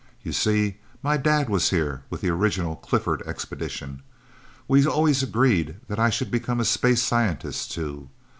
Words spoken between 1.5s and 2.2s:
here